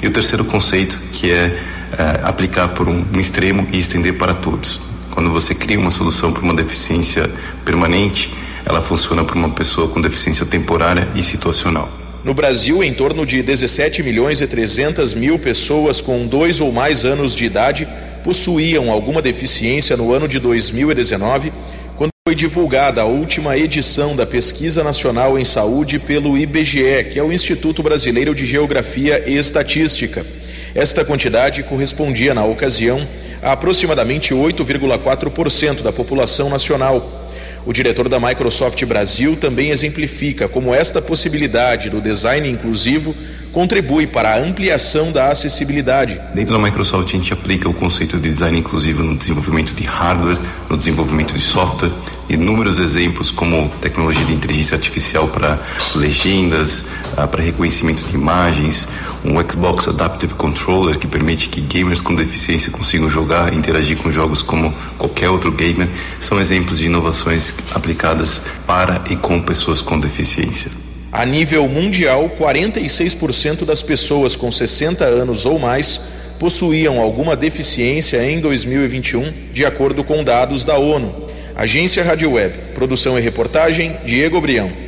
[0.03, 1.59] E o terceiro conceito, que é,
[1.97, 4.79] é aplicar por um, um extremo e estender para todos.
[5.09, 7.27] Quando você cria uma solução para uma deficiência
[7.65, 8.31] permanente,
[8.65, 11.87] ela funciona para uma pessoa com deficiência temporária e situacional.
[12.23, 17.05] No Brasil, em torno de 17 milhões e 300 mil pessoas com dois ou mais
[17.05, 17.87] anos de idade
[18.23, 21.53] possuíam alguma deficiência no ano de 2019,
[21.95, 27.23] quando foi divulgada a última edição da Pesquisa Nacional em Saúde pelo IBGE, que é
[27.23, 30.25] o Instituto Brasileiro de Geografia e Estatística.
[30.73, 33.07] Esta quantidade correspondia, na ocasião,
[33.43, 37.24] a aproximadamente 8,4% da população nacional.
[37.65, 43.15] O diretor da Microsoft Brasil também exemplifica como esta possibilidade do design inclusivo
[43.51, 46.19] contribui para a ampliação da acessibilidade.
[46.35, 50.37] Dentro da Microsoft, a gente aplica o conceito de design inclusivo no desenvolvimento de hardware,
[50.69, 51.89] no desenvolvimento de software,
[52.29, 55.57] inúmeros exemplos como tecnologia de inteligência artificial para
[55.95, 56.85] legendas,
[57.17, 58.87] ah, para reconhecimento de imagens,
[59.25, 64.11] um Xbox Adaptive Controller que permite que gamers com deficiência consigam jogar e interagir com
[64.11, 65.87] jogos como qualquer outro gamer,
[66.19, 70.71] são exemplos de inovações aplicadas para e com pessoas com deficiência.
[71.11, 76.01] A nível mundial, 46% das pessoas com 60 anos ou mais
[76.39, 81.25] possuíam alguma deficiência em 2021, de acordo com dados da ONU.
[81.55, 84.84] Agência Rádio Web, produção e reportagem, Diego Brião.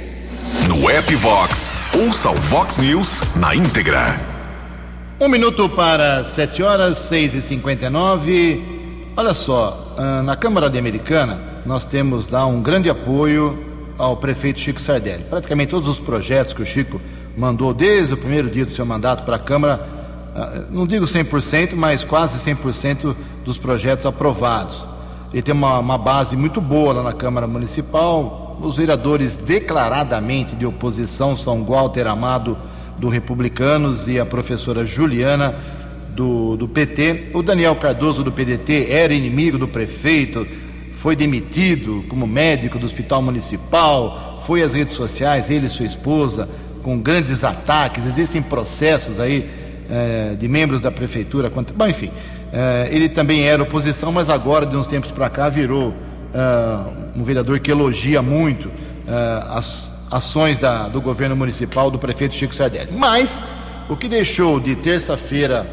[0.80, 1.72] No app Vox,
[2.06, 4.16] ouça o Vox News na íntegra.
[5.20, 11.88] Um minuto para 7 horas, 6 e 59 Olha só, ah, na Câmara Americana, nós
[11.88, 13.66] temos lá um grande apoio
[13.98, 15.24] ao prefeito Chico Sardelli.
[15.24, 17.02] Praticamente todos os projetos que o Chico
[17.36, 19.82] mandou desde o primeiro dia do seu mandato para a Câmara,
[20.36, 24.88] ah, não digo 100%, mas quase 100% dos projetos aprovados.
[25.34, 28.47] Ele tem uma, uma base muito boa lá na Câmara Municipal.
[28.60, 32.58] Os vereadores declaradamente de oposição são Walter Amado,
[32.98, 35.54] do Republicanos, e a professora Juliana,
[36.16, 37.30] do, do PT.
[37.34, 40.48] O Daniel Cardoso, do PDT, era inimigo do prefeito,
[40.92, 46.50] foi demitido como médico do Hospital Municipal, foi às redes sociais, ele e sua esposa,
[46.82, 48.08] com grandes ataques.
[48.08, 49.48] Existem processos aí
[49.88, 51.52] é, de membros da prefeitura.
[51.52, 51.76] Contra...
[51.76, 52.10] Bom, enfim,
[52.52, 55.94] é, ele também era oposição, mas agora, de uns tempos para cá, virou
[56.34, 58.70] é, um vereador que elogia muito
[59.50, 62.92] as ações da, do governo municipal do prefeito Chico Sardelli.
[62.92, 63.46] Mas
[63.88, 65.66] o que deixou de terça-feira,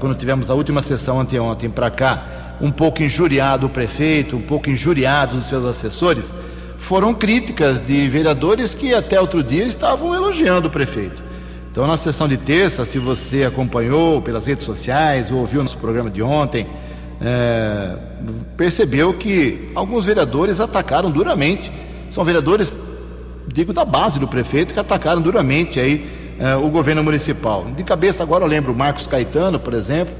[0.00, 4.68] quando tivemos a última sessão anteontem para cá, um pouco injuriado o prefeito, um pouco
[4.68, 6.34] injuriados os seus assessores,
[6.76, 11.22] foram críticas de vereadores que até outro dia estavam elogiando o prefeito.
[11.70, 16.10] Então, na sessão de terça, se você acompanhou pelas redes sociais ou ouviu nosso programa
[16.10, 16.66] de ontem,
[17.24, 17.96] é,
[18.56, 21.72] percebeu que alguns vereadores atacaram duramente.
[22.10, 22.74] São vereadores,
[23.46, 27.64] digo, da base do prefeito, que atacaram duramente aí é, o governo municipal.
[27.76, 30.14] De cabeça agora eu lembro Marcos Caetano, por exemplo,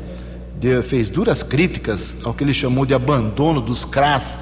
[0.58, 4.40] de, fez duras críticas ao que ele chamou de abandono dos CRAS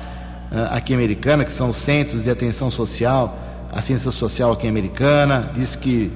[0.53, 3.39] é, aqui em Americana, que são Centros de Atenção Social,
[3.73, 6.11] Assistência Social aqui em Americana, disse que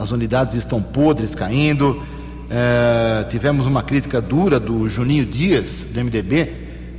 [0.00, 2.02] as unidades estão podres, caindo.
[2.48, 6.48] É, tivemos uma crítica dura do Juninho Dias, do MDB,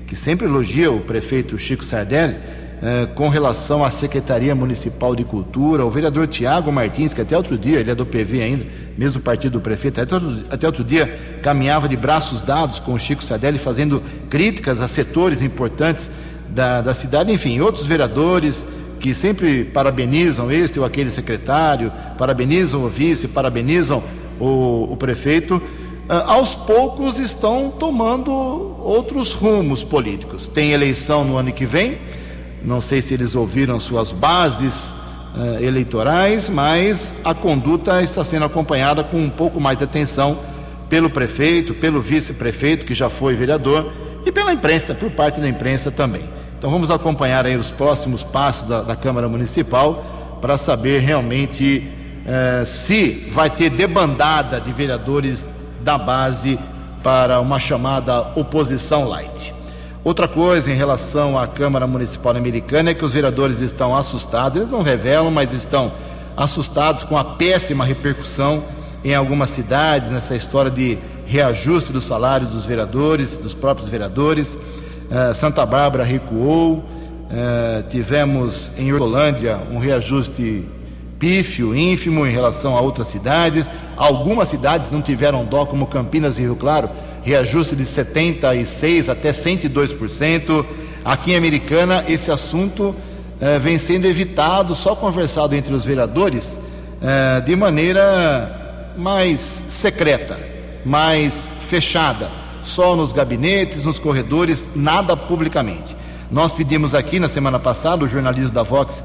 [0.06, 2.36] que sempre elogia o prefeito Chico Sardelli,
[2.82, 5.86] é, com relação à Secretaria Municipal de Cultura.
[5.86, 8.66] O vereador Tiago Martins, que até outro dia, ele é do PV ainda,
[8.98, 13.00] mesmo partido do prefeito, até outro, até outro dia caminhava de braços dados com o
[13.00, 16.12] Chico Sardelli, fazendo críticas a setores importantes
[16.50, 17.32] da, da cidade.
[17.32, 18.66] Enfim, outros vereadores
[19.00, 24.04] que sempre parabenizam este ou aquele secretário, parabenizam o vice, parabenizam
[24.40, 25.62] o, o prefeito,
[26.10, 30.48] ah, aos poucos estão tomando outros rumos políticos.
[30.48, 31.98] Tem eleição no ano que vem,
[32.64, 34.94] não sei se eles ouviram suas bases
[35.36, 40.38] uh, eleitorais, mas a conduta está sendo acompanhada com um pouco mais de atenção
[40.90, 43.92] pelo prefeito, pelo vice-prefeito, que já foi vereador,
[44.26, 46.24] e pela imprensa, por parte da imprensa também.
[46.58, 51.88] Então vamos acompanhar aí os próximos passos da, da Câmara Municipal para saber realmente
[52.28, 55.48] eh, se vai ter debandada de vereadores
[55.82, 56.60] da base
[57.02, 59.54] para uma chamada oposição light.
[60.04, 64.70] Outra coisa em relação à Câmara Municipal Americana é que os vereadores estão assustados, eles
[64.70, 65.92] não revelam, mas estão
[66.36, 68.62] assustados com a péssima repercussão
[69.04, 74.58] em algumas cidades nessa história de reajuste do salário dos vereadores, dos próprios vereadores.
[75.10, 76.84] Eh, Santa Bárbara recuou,
[77.32, 80.66] eh, tivemos em Hortolândia um reajuste
[81.20, 83.70] pífio, ínfimo em relação a outras cidades.
[83.96, 86.90] Algumas cidades não tiveram dó, como Campinas e Rio Claro,
[87.24, 90.66] reajuste de 76% até 102%.
[91.04, 92.96] Aqui em Americana, esse assunto
[93.40, 96.60] eh, vem sendo evitado, só conversado entre os vereadores,
[97.46, 100.36] de maneira mais secreta,
[100.84, 102.28] mais fechada
[102.68, 105.96] só nos gabinetes, nos corredores, nada publicamente.
[106.30, 109.04] Nós pedimos aqui na semana passada, o jornalismo da Vox, eh,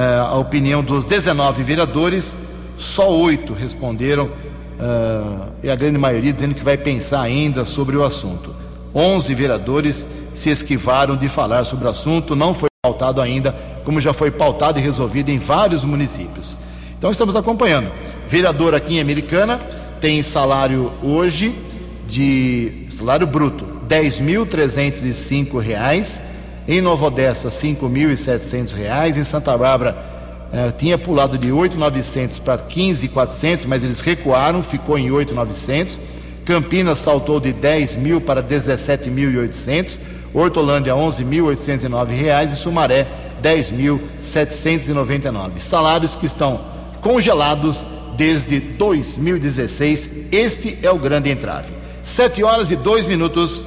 [0.00, 2.36] a opinião dos 19 vereadores,
[2.76, 4.28] só oito responderam,
[4.78, 8.54] eh, e a grande maioria dizendo que vai pensar ainda sobre o assunto.
[8.94, 14.12] 11 vereadores se esquivaram de falar sobre o assunto, não foi pautado ainda, como já
[14.12, 16.58] foi pautado e resolvido em vários municípios.
[16.98, 17.90] Então estamos acompanhando.
[18.26, 19.58] Vereador aqui em Americana
[20.00, 21.54] tem salário hoje
[22.06, 26.22] de salário bruto, R$ 10.305,
[26.68, 29.96] em Nova Odessa, R$ 5.700, em Santa Bárbara
[30.52, 35.98] eh, tinha pulado de 8.900 para 15.400, mas eles recuaram, ficou em 8.900.
[36.44, 39.98] Campinas saltou de 10 mil para 17.800,
[40.32, 43.06] Hortolândia 11.809 reais e Sumaré
[43.42, 45.58] 10.799.
[45.58, 46.60] Salários que estão
[47.00, 50.10] congelados desde 2016.
[50.32, 51.68] Este é o grande entrave.
[52.02, 53.64] Sete horas e dois minutos.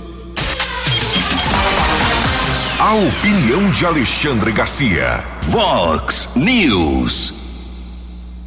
[2.90, 5.24] A opinião de Alexandre Garcia.
[5.44, 7.36] Vox News.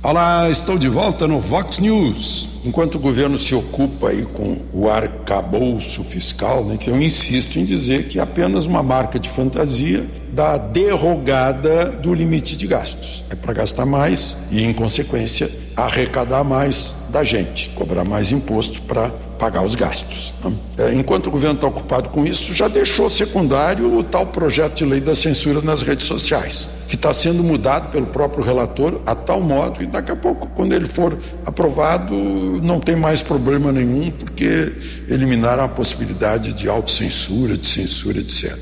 [0.03, 2.49] Olá, estou de volta no Vox News.
[2.65, 7.65] Enquanto o governo se ocupa aí com o arcabouço fiscal, né, que eu insisto em
[7.65, 13.25] dizer que é apenas uma marca de fantasia da derrogada do limite de gastos.
[13.31, 19.11] É para gastar mais e, em consequência, arrecadar mais da gente, cobrar mais imposto para
[19.43, 20.33] pagar os gastos.
[20.45, 20.53] Né?
[20.79, 24.85] É, enquanto o governo está ocupado com isso, já deixou secundário o tal projeto de
[24.85, 29.41] lei da censura nas redes sociais, que está sendo mudado pelo próprio relator a tal
[29.41, 32.15] modo, e daqui a pouco, quando ele for aprovado,
[32.61, 34.73] não tem mais problema nenhum, porque
[35.09, 38.57] eliminaram a possibilidade de autocensura, de censura, etc.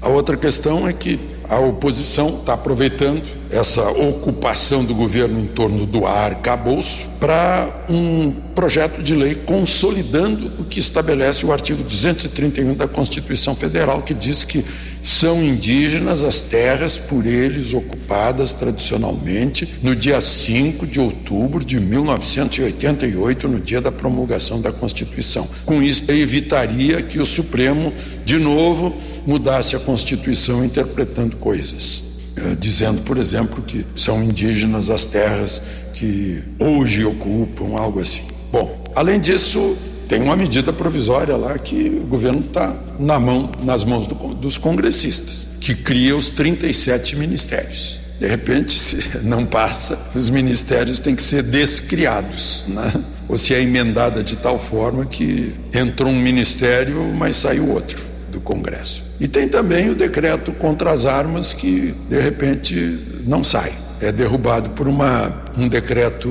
[0.00, 5.84] A outra questão é que a oposição está aproveitando essa ocupação do governo em torno
[5.84, 12.88] do arcabouço para um projeto de lei consolidando o que estabelece o artigo 231 da
[12.88, 14.64] Constituição Federal, que diz que
[15.02, 23.48] são indígenas as terras por eles ocupadas tradicionalmente no dia 5 de outubro de 1988,
[23.48, 25.48] no dia da promulgação da Constituição.
[25.66, 27.92] Com isso, evitaria que o Supremo,
[28.24, 32.04] de novo, mudasse a Constituição interpretando coisas.
[32.36, 35.60] Eh, dizendo, por exemplo, que são indígenas as terras
[35.92, 38.22] que hoje ocupam, algo assim.
[38.50, 39.76] Bom, além disso,
[40.12, 44.58] tem uma medida provisória lá que o governo está na mão, nas mãos do, dos
[44.58, 47.98] congressistas, que cria os 37 ministérios.
[48.20, 52.92] De repente, se não passa, os ministérios têm que ser descriados, né?
[53.26, 57.98] ou se é emendada de tal forma que entrou um ministério, mas saiu outro
[58.30, 59.02] do Congresso.
[59.18, 63.72] E tem também o decreto contra as armas que, de repente, não sai.
[63.98, 66.30] É derrubado por uma, um decreto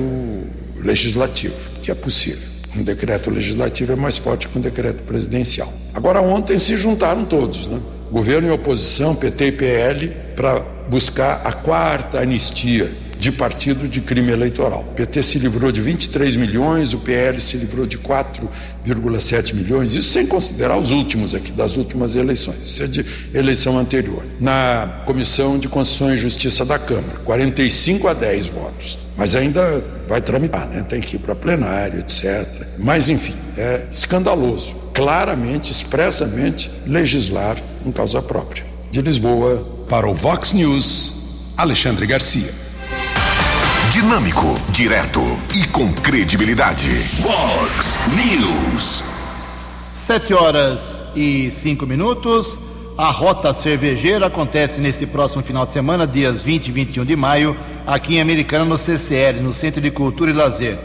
[0.76, 2.51] legislativo, que é possível.
[2.76, 5.72] Um decreto legislativo é mais forte que um decreto presidencial.
[5.92, 7.80] Agora, ontem se juntaram todos, né?
[8.10, 12.90] Governo e oposição, PT e PL, para buscar a quarta anistia
[13.22, 14.80] de partido de crime eleitoral.
[14.90, 20.10] O PT se livrou de 23 milhões, o PL se livrou de 4,7 milhões, isso
[20.10, 24.24] sem considerar os últimos aqui, das últimas eleições, isso é de eleição anterior.
[24.40, 28.98] Na Comissão de Constituição e Justiça da Câmara, 45 a 10 votos.
[29.22, 30.82] Mas ainda vai tramitar, né?
[30.82, 32.44] tem que ir para plenário, etc.
[32.76, 37.56] Mas, enfim, é escandaloso, claramente, expressamente, legislar
[37.86, 38.66] em causa própria.
[38.90, 39.64] De Lisboa.
[39.88, 42.52] Para o Vox News, Alexandre Garcia.
[43.92, 45.20] Dinâmico, direto
[45.54, 46.90] e com credibilidade.
[47.20, 49.04] Vox News.
[49.94, 52.58] Sete horas e cinco minutos.
[52.96, 57.56] A Rota Cervejeira acontece neste próximo final de semana, dias 20 e 21 de maio,
[57.86, 60.78] aqui em Americana, no CCL, no Centro de Cultura e Lazer.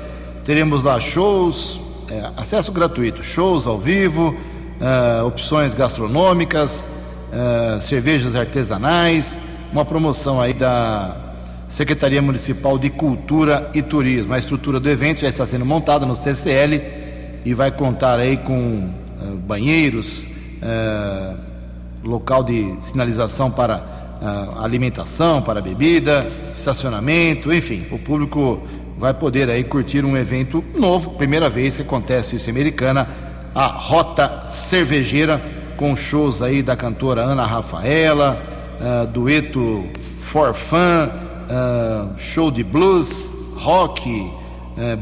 [0.45, 4.37] Teremos lá shows, é, acesso gratuito, shows ao vivo,
[4.79, 6.89] é, opções gastronômicas,
[7.29, 9.41] é, cervejas artesanais,
[9.73, 11.13] uma promoção aí da
[11.67, 14.33] Secretaria Municipal de Cultura e Turismo.
[14.33, 16.81] A estrutura do evento já está sendo montada no CCL
[17.43, 18.89] e vai contar aí com
[19.21, 20.25] é, banheiros,
[22.07, 23.77] local de sinalização para
[24.21, 28.61] uh, alimentação, para bebida, estacionamento, enfim, o público
[28.97, 33.07] vai poder aí curtir um evento novo, primeira vez que acontece isso em Americana,
[33.53, 35.41] a Rota Cervejeira,
[35.75, 38.41] com shows aí da cantora Ana Rafaela,
[38.79, 39.85] uh, dueto
[40.19, 44.31] For uh, show de blues, rock,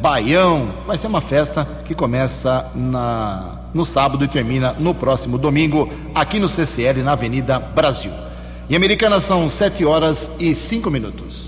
[0.01, 5.91] baião, vai ser uma festa que começa na no sábado e termina no próximo domingo,
[6.15, 8.11] aqui no CCL, na Avenida Brasil.
[8.69, 11.45] Em Americana são 7 horas e 5 minutos.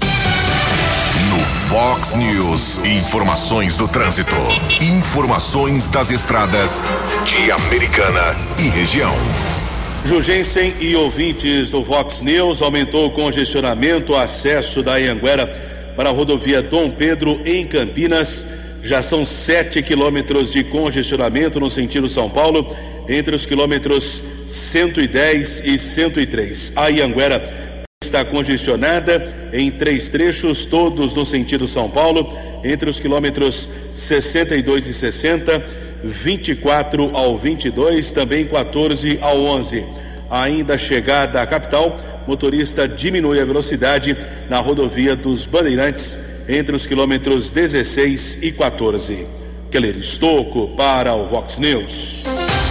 [1.30, 4.36] No Fox News, informações do trânsito.
[4.82, 6.84] Informações das estradas
[7.24, 9.13] de Americana e região.
[10.04, 15.48] Jugensen e ouvintes do Fox News aumentou o congestionamento, acesso da Anguera
[15.96, 18.46] para a rodovia Dom Pedro em Campinas
[18.88, 22.73] já são 7 quilômetros de congestionamento no sentido São Paulo,
[23.08, 26.71] entre os quilômetros 110 e 103.
[26.73, 33.67] A Ianguera está congestionada em três trechos, todos no sentido São Paulo, entre os quilômetros
[33.93, 35.63] 62 e 60,
[36.02, 39.86] 24 ao 22, também 14 ao 11.
[40.30, 44.15] Ainda chegada à capital, motorista diminui a velocidade
[44.50, 49.28] na rodovia dos Bandeirantes entre os quilômetros 16 e 14.
[49.70, 52.24] Keller Estocco para o Vox News.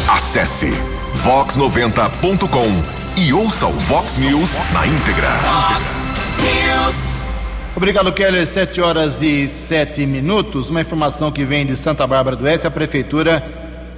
[0.08, 0.70] Acesse
[1.16, 5.28] vox90.com e ouça o Vox News na íntegra.
[5.28, 7.22] Vox News.
[7.76, 8.46] Obrigado, Keller.
[8.46, 10.70] 7 horas e 7 minutos.
[10.70, 12.66] Uma informação que vem de Santa Bárbara do Oeste.
[12.66, 13.44] A prefeitura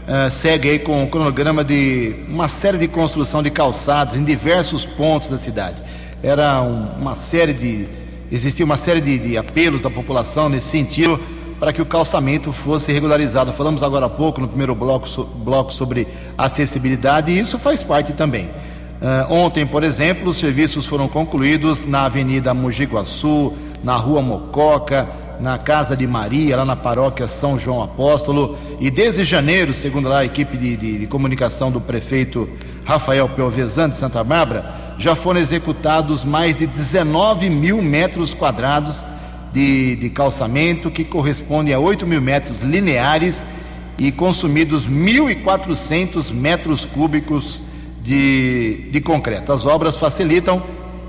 [0.09, 4.85] uh, segue aí com o cronograma de uma série de construção de calçados em diversos
[4.85, 5.77] pontos da cidade.
[6.21, 11.21] Era um, uma série de existia uma série de, de apelos da população nesse sentido
[11.59, 13.53] para que o calçamento fosse regularizado.
[13.53, 16.07] Falamos agora há pouco, no primeiro bloco, so, bloco sobre
[16.37, 18.47] acessibilidade, e isso faz parte também.
[19.01, 23.53] Uh, ontem, por exemplo, os serviços foram concluídos na Avenida Mogi Guaçu,
[23.83, 25.09] na Rua Mococa,
[25.41, 28.59] na Casa de Maria, lá na paróquia São João Apóstolo.
[28.81, 32.49] E desde janeiro, segundo lá a equipe de, de, de comunicação do prefeito
[32.85, 39.07] Rafael Piovesan de Santa Bárbara, já foram executados mais de 19 mil metros quadrados
[39.53, 43.47] de, de calçamento, que corresponde a 8 mil metros lineares
[43.97, 47.63] e consumidos 1.400 metros cúbicos
[48.03, 49.53] de, de concreto.
[49.53, 50.63] As obras facilitam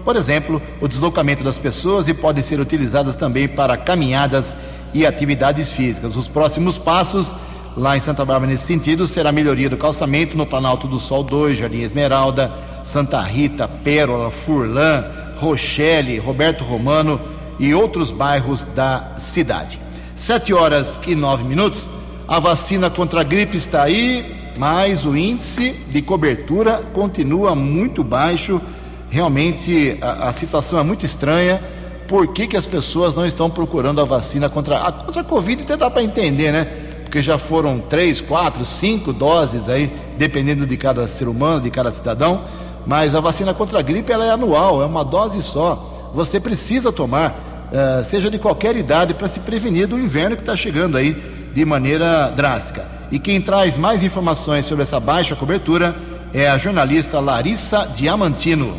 [0.03, 4.57] por exemplo, o deslocamento das pessoas e podem ser utilizadas também para caminhadas
[4.91, 6.15] e atividades físicas.
[6.15, 7.31] Os próximos passos
[7.77, 11.23] lá em Santa Bárbara nesse sentido será a melhoria do calçamento no Planalto do Sol
[11.23, 12.51] 2, Jardim Esmeralda,
[12.83, 15.05] Santa Rita, Pérola, Furlan,
[15.37, 17.19] Rochelle, Roberto Romano
[17.59, 19.79] e outros bairros da cidade.
[20.15, 21.89] Sete horas e nove minutos.
[22.27, 28.61] A vacina contra a gripe está aí, mas o índice de cobertura continua muito baixo
[29.09, 31.61] realmente a, a, situação é muito estranha.
[32.07, 35.63] Por que, que as pessoas não estão procurando a vacina contra a, contra a Covid?
[35.63, 36.65] Até dá para entender, né?
[37.03, 41.91] Porque já foram três, quatro, cinco doses aí, dependendo de cada ser humano, de cada
[41.91, 42.43] cidadão.
[42.89, 46.09] Mas a vacina contra a gripe ela é anual, é uma dose só.
[46.11, 47.35] Você precisa tomar,
[47.71, 51.13] uh, seja de qualquer idade, para se prevenir do inverno que está chegando aí
[51.53, 52.87] de maneira drástica.
[53.11, 55.95] E quem traz mais informações sobre essa baixa cobertura
[56.33, 58.75] é a jornalista Larissa Diamantino.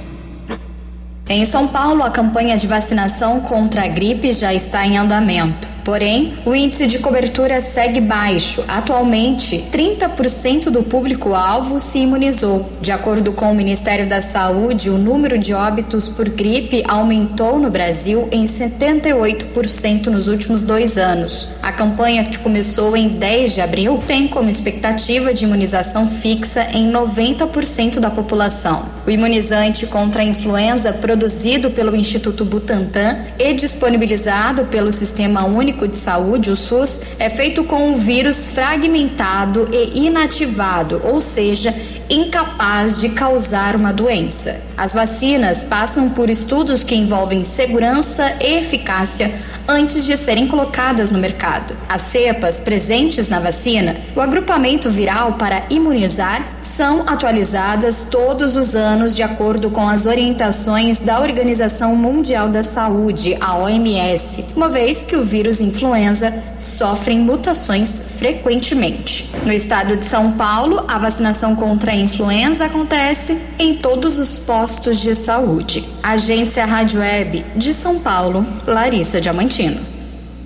[1.28, 5.70] Em São Paulo, a campanha de vacinação contra a gripe já está em andamento.
[5.90, 8.62] Porém, o índice de cobertura segue baixo.
[8.68, 12.70] Atualmente, 30% do público-alvo se imunizou.
[12.80, 17.70] De acordo com o Ministério da Saúde, o número de óbitos por gripe aumentou no
[17.70, 21.48] Brasil em 78% nos últimos dois anos.
[21.60, 26.92] A campanha, que começou em 10 de abril, tem como expectativa de imunização fixa em
[26.92, 28.84] 90% da população.
[29.04, 35.88] O imunizante contra a influenza, produzido pelo Instituto Butantan e disponibilizado pelo Sistema Único Único
[35.88, 41.74] de Saúde, o SUS, é feito com um vírus fragmentado e inativado, ou seja,
[42.10, 44.60] incapaz de causar uma doença.
[44.76, 49.32] As vacinas passam por estudos que envolvem segurança e eficácia
[49.68, 51.76] antes de serem colocadas no mercado.
[51.88, 59.14] As cepas presentes na vacina, o agrupamento viral para imunizar, são atualizadas todos os anos
[59.14, 65.14] de acordo com as orientações da Organização Mundial da Saúde, a OMS, uma vez que
[65.14, 69.30] o vírus influenza sofre mutações frequentemente.
[69.44, 75.00] No estado de São Paulo, a vacinação contra a influenza acontece em todos os postos
[75.00, 75.84] de saúde.
[76.02, 79.80] Agência Rádio Web de São Paulo, Larissa Diamantino.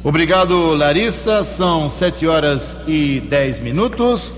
[0.02, 1.42] Obrigado, Larissa.
[1.44, 4.36] São 7 horas e 10 minutos.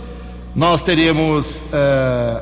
[0.54, 2.40] Nós teremos uh,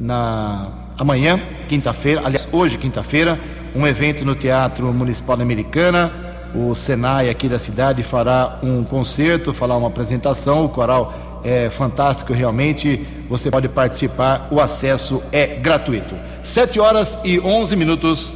[0.00, 0.68] na
[0.98, 3.38] amanhã, quinta-feira, aliás, hoje, quinta-feira,
[3.74, 6.10] um evento no Teatro Municipal Americana.
[6.54, 10.64] O Senai aqui da cidade fará um concerto, fará uma apresentação.
[10.64, 13.06] O coral é fantástico realmente.
[13.32, 16.14] Você pode participar, o acesso é gratuito.
[16.42, 18.34] 7 horas e 11 minutos.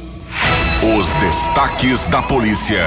[0.97, 2.83] Os destaques da polícia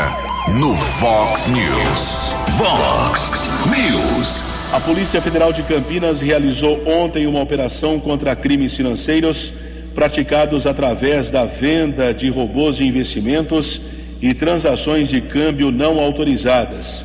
[0.59, 2.33] no Fox News.
[2.59, 3.31] Fox
[3.71, 4.43] News.
[4.73, 9.53] A Polícia Federal de Campinas realizou ontem uma operação contra crimes financeiros
[9.95, 13.83] praticados através da venda de robôs de investimentos
[14.21, 17.05] e transações de câmbio não autorizadas.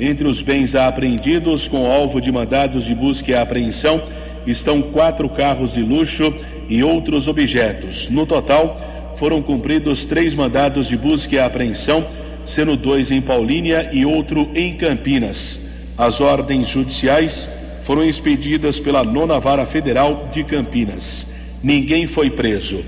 [0.00, 4.00] Entre os bens apreendidos com alvo de mandados de busca e apreensão
[4.46, 6.32] estão quatro carros de luxo
[6.68, 8.08] e outros objetos.
[8.08, 8.80] No total,
[9.16, 12.06] foram cumpridos três mandados de busca e apreensão,
[12.44, 15.60] sendo dois em Paulínia e outro em Campinas.
[15.98, 17.48] As ordens judiciais
[17.82, 21.26] foram expedidas pela Nona Vara Federal de Campinas.
[21.62, 22.84] Ninguém foi preso.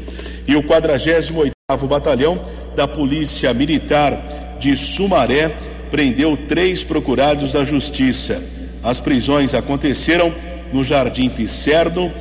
[0.47, 1.53] E o 48º
[1.89, 2.41] Batalhão
[2.75, 5.51] da Polícia Militar de Sumaré
[5.91, 8.43] prendeu três procurados da Justiça.
[8.83, 10.33] As prisões aconteceram
[10.73, 12.13] no Jardim Pisserno,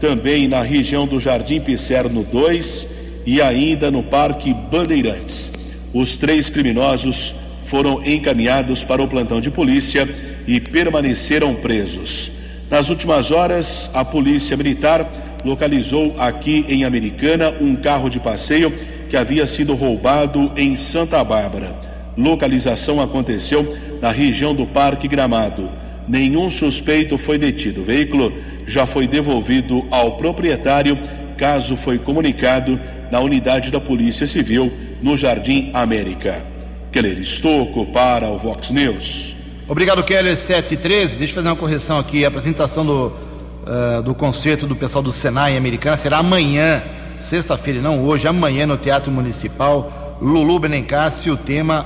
[0.00, 2.86] também na região do Jardim Pisserno 2
[3.26, 5.52] e ainda no Parque Bandeirantes.
[5.92, 7.34] Os três criminosos
[7.64, 10.08] foram encaminhados para o plantão de polícia
[10.46, 12.30] e permaneceram presos.
[12.70, 15.08] Nas últimas horas, a Polícia Militar
[15.44, 18.72] localizou aqui em Americana um carro de passeio
[19.08, 21.86] que havia sido roubado em Santa Bárbara
[22.16, 25.70] localização aconteceu na região do Parque Gramado.
[26.08, 27.80] Nenhum suspeito foi detido.
[27.80, 28.32] O veículo
[28.66, 30.98] já foi devolvido ao proprietário,
[31.36, 32.80] caso foi comunicado
[33.10, 36.44] na unidade da Polícia Civil no Jardim América.
[36.92, 39.36] Keller Estocco para o Vox News.
[39.68, 41.18] Obrigado, Keller 713.
[41.18, 42.24] Deixa eu fazer uma correção aqui.
[42.24, 46.82] A apresentação do, uh, do concerto do pessoal do Senai Americana será amanhã,
[47.18, 50.18] sexta-feira, não hoje, amanhã no Teatro Municipal.
[50.22, 51.84] Lulu Benencassi, o tema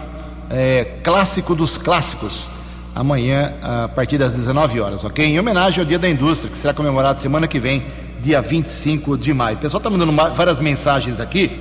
[0.51, 2.49] é, clássico dos clássicos,
[2.95, 5.25] amanhã a partir das 19 horas, ok?
[5.25, 7.83] Em homenagem ao Dia da Indústria, que será comemorado semana que vem,
[8.21, 9.57] dia 25 de maio.
[9.57, 11.59] O pessoal está mandando várias mensagens aqui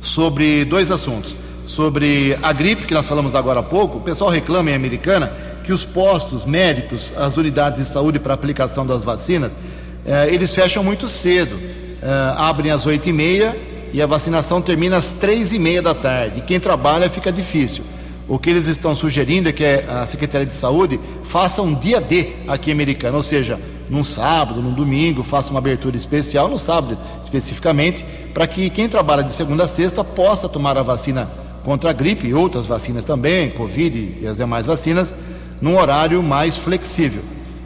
[0.00, 1.36] sobre dois assuntos.
[1.66, 5.32] Sobre a gripe, que nós falamos agora há pouco, o pessoal reclama em Americana
[5.62, 9.56] que os postos médicos, as unidades de saúde para aplicação das vacinas,
[10.04, 11.56] eh, eles fecham muito cedo.
[12.02, 16.40] Eh, abrem às 8 e e a vacinação termina às três e meia da tarde.
[16.42, 17.84] Quem trabalha fica difícil.
[18.30, 22.28] O que eles estão sugerindo é que a Secretaria de Saúde faça um dia D
[22.46, 23.58] aqui em Americana, ou seja,
[23.88, 29.24] num sábado, num domingo, faça uma abertura especial, no sábado especificamente, para que quem trabalha
[29.24, 31.28] de segunda a sexta possa tomar a vacina
[31.64, 35.12] contra a gripe e outras vacinas também, Covid e as demais vacinas,
[35.60, 37.22] num horário mais flexível.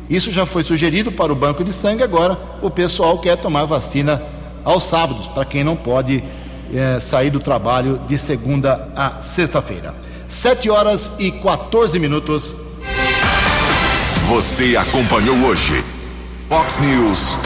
[0.08, 4.22] Isso já foi sugerido para o banco de sangue, agora o pessoal quer tomar vacina
[4.64, 6.24] aos sábados, para quem não pode
[6.72, 10.13] é, sair do trabalho de segunda a sexta-feira.
[10.28, 12.56] 7 horas e 14 minutos.
[14.28, 15.84] Você acompanhou hoje
[16.48, 17.36] Fox News.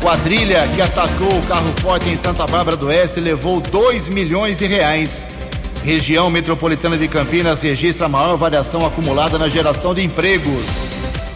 [0.00, 4.66] Quadrilha que atacou o carro forte em Santa Bárbara do Oeste levou 2 milhões de
[4.66, 5.30] reais.
[5.84, 10.64] Região metropolitana de Campinas registra a maior variação acumulada na geração de empregos.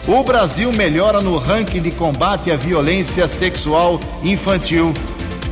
[0.07, 4.93] O Brasil melhora no ranking de combate à violência sexual infantil.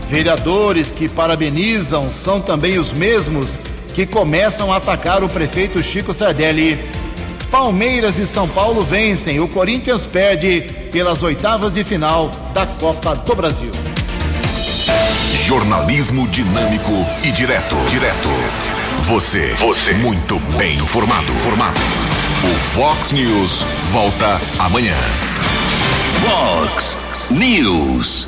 [0.08, 3.60] Vereadores que parabenizam são também os mesmos
[3.94, 6.80] que começam a atacar o prefeito Chico Sardelli.
[7.52, 9.40] Palmeiras e São Paulo vencem.
[9.40, 10.62] O Corinthians perde
[10.92, 13.72] pelas oitavas de final da Copa do Brasil.
[15.46, 17.76] Jornalismo dinâmico e direto.
[17.90, 18.30] Direto.
[19.04, 19.56] Você.
[19.56, 19.94] Você.
[19.94, 21.32] Muito bem informado.
[21.34, 21.80] Formado.
[22.44, 24.96] O Fox News volta amanhã.
[26.22, 26.98] Fox
[27.32, 28.28] News.